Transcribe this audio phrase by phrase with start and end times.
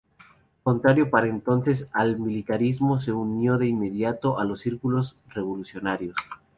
[0.63, 6.15] Contrario para entonces al militarismo, se unió de inmediato a los círculos revolucionarios.